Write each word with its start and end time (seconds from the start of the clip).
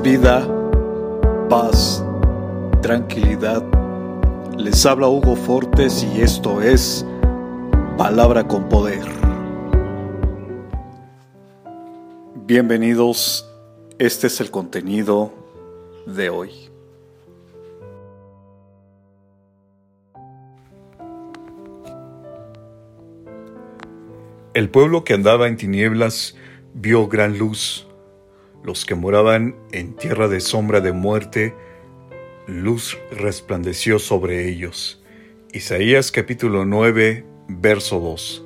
vida, 0.00 0.48
paz, 1.48 2.04
tranquilidad. 2.82 3.62
Les 4.56 4.84
habla 4.86 5.08
Hugo 5.08 5.36
Fortes 5.36 6.04
y 6.14 6.20
esto 6.20 6.62
es 6.62 7.04
Palabra 7.96 8.46
con 8.46 8.68
Poder. 8.68 9.04
Bienvenidos, 12.46 13.48
este 13.98 14.26
es 14.26 14.40
el 14.40 14.50
contenido 14.50 15.32
de 16.06 16.30
hoy. 16.30 16.50
El 24.54 24.70
pueblo 24.70 25.04
que 25.04 25.14
andaba 25.14 25.48
en 25.48 25.56
tinieblas 25.56 26.36
vio 26.74 27.08
gran 27.08 27.38
luz 27.38 27.86
los 28.64 28.86
que 28.86 28.94
moraban 28.94 29.54
en 29.72 29.94
tierra 29.94 30.26
de 30.26 30.40
sombra 30.40 30.80
de 30.80 30.92
muerte, 30.92 31.54
luz 32.46 32.98
resplandeció 33.12 33.98
sobre 33.98 34.48
ellos. 34.48 35.02
Isaías 35.52 36.10
capítulo 36.10 36.64
9, 36.64 37.24
verso 37.48 38.00
2. 38.00 38.44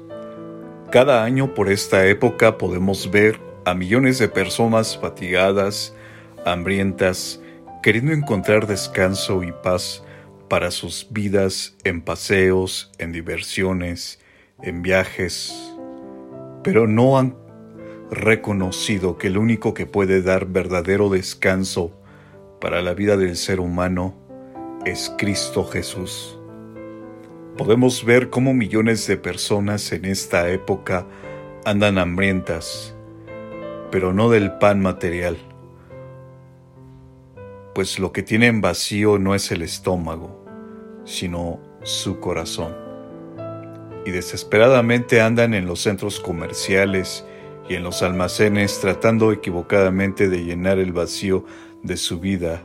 Cada 0.91 1.25
año 1.25 1.55
por 1.55 1.71
esta 1.71 2.07
época 2.07 2.59
podemos 2.59 3.11
ver 3.11 3.39
a 3.65 3.75
millones 3.75 4.19
de 4.19 4.29
personas 4.29 4.99
fatigadas, 4.99 5.95
hambrientas, 6.45 7.41
queriendo 7.83 8.13
encontrar 8.13 8.67
descanso 8.67 9.45
y 9.45 9.53
paz 9.53 10.03
para 10.49 10.71
sus 10.73 11.07
vidas 11.11 11.77
en 11.85 12.03
paseos, 12.03 12.91
en 12.99 13.13
diversiones, 13.13 14.19
en 14.63 14.83
viajes, 14.83 15.55
pero 16.65 16.89
no 16.89 17.19
han 17.19 17.48
reconocido 18.11 19.19
que 19.19 19.29
el 19.29 19.39
único 19.39 19.75
que 19.75 19.87
puede 19.87 20.23
dar 20.23 20.47
verdadero 20.47 21.11
descanso 21.11 21.93
para 22.61 22.83
la 22.83 22.95
vida 22.95 23.17
del 23.17 23.37
ser 23.37 23.61
humano 23.61 24.15
es 24.85 25.13
Cristo 25.19 25.65
Jesús. 25.65 26.39
Podemos 27.57 28.05
ver 28.05 28.31
cómo 28.31 28.55
millones 28.55 29.07
de 29.07 29.17
personas 29.17 29.93
en 29.93 30.05
esta 30.05 30.49
época 30.49 31.07
andan 31.65 31.99
hambrientas, 31.99 32.95
pero 33.91 34.13
no 34.13 34.31
del 34.31 34.53
pan 34.59 34.81
material, 34.81 35.37
pues 37.75 37.99
lo 37.99 38.13
que 38.13 38.23
tienen 38.23 38.61
vacío 38.61 39.19
no 39.19 39.35
es 39.35 39.51
el 39.53 39.63
estómago, 39.63 40.45
sino 41.05 41.61
su 41.83 42.21
corazón. 42.21 42.75
Y 44.07 44.11
desesperadamente 44.11 45.21
andan 45.21 45.53
en 45.53 45.67
los 45.67 45.81
centros 45.83 46.21
comerciales 46.21 47.25
y 47.69 47.75
en 47.75 47.83
los 47.83 48.03
almacenes 48.03 48.81
tratando 48.81 49.31
equivocadamente 49.33 50.29
de 50.29 50.45
llenar 50.45 50.79
el 50.79 50.93
vacío 50.93 51.45
de 51.83 51.97
su 51.97 52.19
vida, 52.19 52.63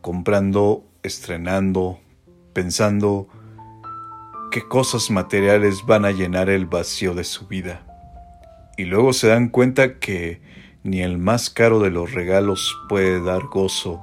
comprando, 0.00 0.84
estrenando, 1.02 2.00
pensando 2.52 3.28
qué 4.50 4.66
cosas 4.66 5.10
materiales 5.10 5.84
van 5.86 6.04
a 6.04 6.10
llenar 6.10 6.50
el 6.50 6.66
vacío 6.66 7.14
de 7.14 7.24
su 7.24 7.46
vida. 7.46 7.82
Y 8.76 8.84
luego 8.84 9.12
se 9.12 9.28
dan 9.28 9.48
cuenta 9.48 9.98
que 9.98 10.40
ni 10.82 11.02
el 11.02 11.18
más 11.18 11.50
caro 11.50 11.80
de 11.80 11.90
los 11.90 12.12
regalos 12.12 12.76
puede 12.88 13.22
dar 13.22 13.44
gozo 13.46 14.00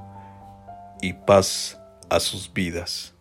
y 1.02 1.14
paz 1.14 1.80
a 2.10 2.20
sus 2.20 2.54
vidas. 2.54 3.14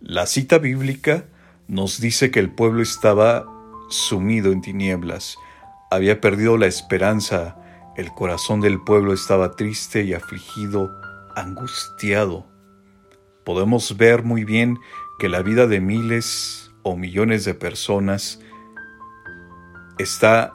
La 0.00 0.26
cita 0.26 0.58
bíblica 0.58 1.24
nos 1.68 2.00
dice 2.00 2.30
que 2.30 2.40
el 2.40 2.50
pueblo 2.50 2.82
estaba 2.82 3.44
sumido 3.90 4.52
en 4.52 4.60
tinieblas, 4.60 5.36
había 5.90 6.20
perdido 6.20 6.56
la 6.56 6.66
esperanza, 6.66 7.56
el 7.96 8.14
corazón 8.14 8.60
del 8.60 8.80
pueblo 8.80 9.12
estaba 9.12 9.56
triste 9.56 10.04
y 10.04 10.14
afligido, 10.14 10.90
angustiado. 11.34 12.46
Podemos 13.44 13.96
ver 13.96 14.22
muy 14.22 14.44
bien 14.44 14.78
que 15.18 15.28
la 15.28 15.42
vida 15.42 15.66
de 15.66 15.80
miles 15.80 16.70
o 16.82 16.96
millones 16.96 17.44
de 17.44 17.54
personas 17.54 18.40
está 19.98 20.54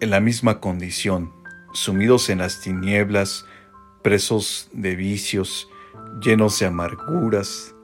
en 0.00 0.10
la 0.10 0.20
misma 0.20 0.60
condición, 0.60 1.32
sumidos 1.72 2.28
en 2.28 2.38
las 2.38 2.60
tinieblas, 2.60 3.46
presos 4.02 4.68
de 4.72 4.96
vicios, 4.96 5.68
llenos 6.20 6.58
de 6.58 6.66
amarguras 6.66 7.74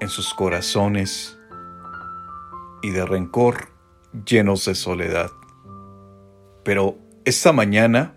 en 0.00 0.08
sus 0.08 0.32
corazones 0.32 1.36
y 2.82 2.90
de 2.90 3.04
rencor, 3.04 3.68
llenos 4.24 4.64
de 4.64 4.74
soledad. 4.76 5.30
Pero 6.64 6.96
esta 7.24 7.52
mañana 7.52 8.14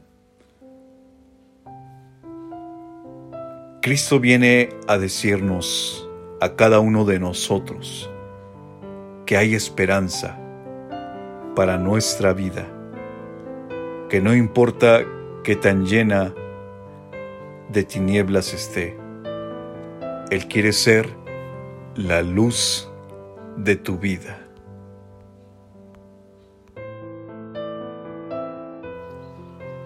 Cristo 3.88 4.20
viene 4.20 4.70
a 4.88 4.98
decirnos 4.98 6.10
a 6.42 6.56
cada 6.56 6.82
uno 6.82 7.06
de 7.06 7.20
nosotros 7.20 8.10
que 9.26 9.38
hay 9.38 9.56
esperanza 9.56 10.38
para 11.56 11.78
nuestra 11.78 12.34
vida, 12.34 12.68
que 14.10 14.20
no 14.20 14.36
importa 14.36 15.06
que 15.42 15.56
tan 15.56 15.86
llena 15.86 16.34
de 17.70 17.84
tinieblas 17.84 18.54
esté, 18.54 18.98
Él 20.32 20.48
quiere 20.50 20.74
ser 20.74 21.10
la 21.96 22.22
luz 22.22 22.92
de 23.56 23.78
tu 23.78 23.98
vida. 23.98 24.47